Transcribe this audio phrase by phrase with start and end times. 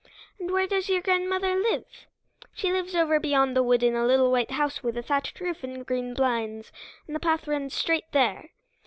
[0.39, 1.85] "And where does your grandmother live?"
[2.55, 5.63] "She lives over beyond the wood in a little white house with a thatched roof
[5.63, 6.71] and green blinds,
[7.05, 8.49] and the path runs straight there."